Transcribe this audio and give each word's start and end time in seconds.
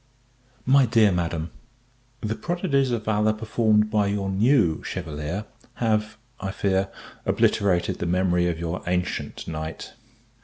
My 0.65 0.87
Dear 0.87 1.11
Madam, 1.11 1.51
The 2.21 2.33
prodigies 2.33 2.89
of 2.89 3.05
valour 3.05 3.33
performed 3.33 3.91
by 3.91 4.07
your 4.07 4.31
new 4.31 4.81
Chevalier 4.83 5.45
have, 5.75 6.17
I 6.39 6.49
fear, 6.49 6.89
obliterated 7.23 7.99
the 7.99 8.07
memory 8.07 8.47
of 8.47 8.57
your 8.57 8.81
ancient 8.87 9.47
Knight. 9.47 9.93